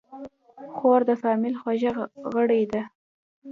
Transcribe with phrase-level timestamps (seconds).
[0.75, 1.91] خور د فامیل خوږه
[2.33, 2.81] غړي ده.